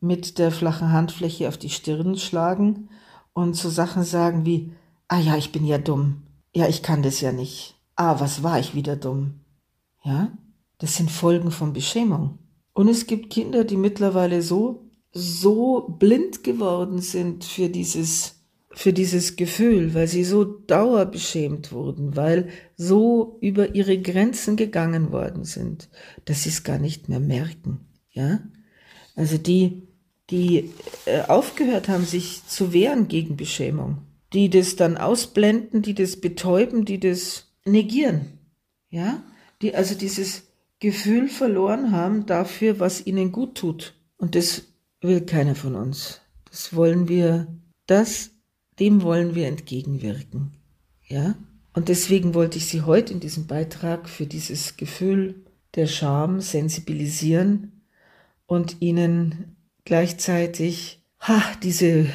mit 0.00 0.38
der 0.38 0.52
flachen 0.52 0.92
Handfläche 0.92 1.48
auf 1.48 1.56
die 1.56 1.70
Stirn 1.70 2.16
schlagen 2.16 2.88
und 3.32 3.56
so 3.56 3.68
Sachen 3.68 4.02
sagen 4.02 4.44
wie, 4.46 4.72
ah 5.08 5.18
ja, 5.18 5.36
ich 5.36 5.52
bin 5.52 5.64
ja 5.64 5.78
dumm. 5.78 6.22
Ja, 6.54 6.68
ich 6.68 6.82
kann 6.82 7.02
das 7.02 7.20
ja 7.20 7.32
nicht. 7.32 7.74
Ah, 7.96 8.20
was 8.20 8.42
war 8.42 8.58
ich 8.58 8.74
wieder 8.74 8.96
dumm? 8.96 9.40
Ja, 10.04 10.32
das 10.78 10.96
sind 10.96 11.10
Folgen 11.10 11.50
von 11.50 11.72
Beschämung. 11.72 12.38
Und 12.72 12.88
es 12.88 13.06
gibt 13.06 13.30
Kinder, 13.30 13.64
die 13.64 13.76
mittlerweile 13.76 14.42
so, 14.42 14.90
so 15.12 15.96
blind 15.98 16.44
geworden 16.44 17.00
sind 17.00 17.44
für 17.44 17.68
dieses 17.68 18.35
für 18.76 18.92
dieses 18.92 19.36
Gefühl, 19.36 19.94
weil 19.94 20.06
sie 20.06 20.22
so 20.22 20.44
dauerbeschämt 20.44 21.72
wurden, 21.72 22.14
weil 22.14 22.50
so 22.76 23.38
über 23.40 23.74
ihre 23.74 23.98
Grenzen 23.98 24.56
gegangen 24.56 25.12
worden 25.12 25.44
sind, 25.44 25.88
dass 26.26 26.42
sie 26.42 26.50
es 26.50 26.62
gar 26.62 26.78
nicht 26.78 27.08
mehr 27.08 27.18
merken. 27.18 27.80
Ja, 28.10 28.40
also 29.14 29.38
die, 29.38 29.88
die 30.28 30.72
äh, 31.06 31.22
aufgehört 31.22 31.88
haben, 31.88 32.04
sich 32.04 32.46
zu 32.46 32.74
wehren 32.74 33.08
gegen 33.08 33.38
Beschämung, 33.38 34.02
die 34.34 34.50
das 34.50 34.76
dann 34.76 34.98
ausblenden, 34.98 35.80
die 35.80 35.94
das 35.94 36.20
betäuben, 36.20 36.84
die 36.84 37.00
das 37.00 37.46
negieren. 37.64 38.38
Ja, 38.90 39.22
die 39.62 39.74
also 39.74 39.94
dieses 39.94 40.42
Gefühl 40.80 41.28
verloren 41.28 41.92
haben 41.92 42.26
dafür, 42.26 42.78
was 42.78 43.06
ihnen 43.06 43.32
gut 43.32 43.54
tut. 43.54 43.94
Und 44.18 44.34
das 44.34 44.64
will 45.00 45.22
keiner 45.22 45.54
von 45.54 45.76
uns. 45.76 46.20
Das 46.50 46.76
wollen 46.76 47.08
wir, 47.08 47.46
das 47.86 48.35
dem 48.78 49.02
wollen 49.02 49.34
wir 49.34 49.46
entgegenwirken. 49.46 50.52
Ja? 51.06 51.34
Und 51.72 51.88
deswegen 51.88 52.34
wollte 52.34 52.58
ich 52.58 52.66
Sie 52.66 52.82
heute 52.82 53.12
in 53.12 53.20
diesem 53.20 53.46
Beitrag 53.46 54.08
für 54.08 54.26
dieses 54.26 54.76
Gefühl 54.76 55.44
der 55.74 55.86
Scham 55.86 56.40
sensibilisieren 56.40 57.82
und 58.46 58.80
Ihnen 58.80 59.56
gleichzeitig 59.84 61.02
ha, 61.20 61.42
diese 61.62 62.06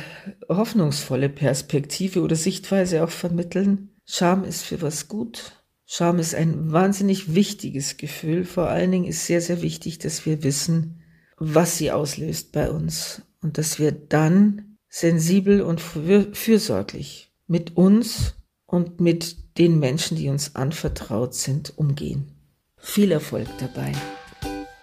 hoffnungsvolle 0.50 1.30
Perspektive 1.30 2.21
oder 2.21 2.36
Sichtweise 2.36 3.04
auch 3.04 3.10
vermitteln. 3.10 3.89
Scham 4.06 4.43
ist 4.43 4.63
für 4.63 4.82
was 4.82 5.08
gut. 5.08 5.63
Scham 5.86 6.19
ist 6.19 6.36
ein 6.36 6.71
wahnsinnig 6.71 7.36
wichtiges 7.36 7.97
Gefühl. 7.97 8.45
Vor 8.45 8.69
allen 8.69 8.91
Dingen 8.91 9.06
ist 9.06 9.26
sehr, 9.26 9.41
sehr 9.41 9.62
wichtig, 9.62 10.00
dass 10.00 10.26
wir 10.26 10.43
wissen, 10.43 11.02
was 11.38 11.78
sie 11.78 11.91
auslöst 11.91 12.52
bei 12.52 12.69
uns 12.69 13.24
und 13.41 13.58
dass 13.58 13.78
wir 13.78 13.91
dann 13.91 14.70
sensibel 14.91 15.62
und 15.62 15.80
fürsorglich 15.82 17.32
mit 17.47 17.77
uns 17.77 18.36
und 18.65 18.99
mit 18.99 19.58
den 19.58 19.80
Menschen, 19.80 20.17
die 20.17 20.30
uns 20.30 20.56
anvertraut 20.56 21.34
sind, 21.34 21.73
umgehen. 21.77 22.36
Viel 22.77 23.12
Erfolg 23.12 23.47
dabei. 23.58 23.93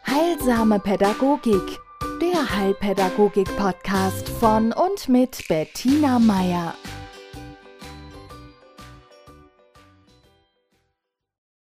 Heilsame 0.07 0.81
Pädagogik, 0.81 1.79
der 2.23 2.57
Heilpädagogik-Podcast 2.57 4.29
von 4.29 4.73
und 4.73 5.09
mit 5.09 5.47
Bettina 5.47 6.19
Meier. 6.19 6.75